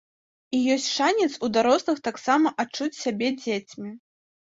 [0.59, 3.93] І ёсць шанец у дарослых таксама адчуць сябе дзецьмі.